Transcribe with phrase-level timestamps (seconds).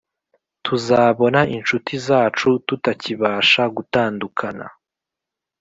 [0.65, 4.65] tuzabona inshuti zacu, tutakibasha gutandukana.